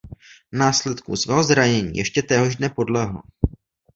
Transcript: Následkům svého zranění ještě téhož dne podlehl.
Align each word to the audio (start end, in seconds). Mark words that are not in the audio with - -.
Následkům 0.51 1.17
svého 1.17 1.43
zranění 1.43 1.97
ještě 1.97 2.21
téhož 2.21 2.55
dne 2.55 2.69
podlehl. 2.69 3.21